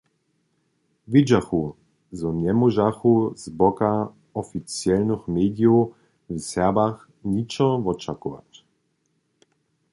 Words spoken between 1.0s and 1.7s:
Wědźachu,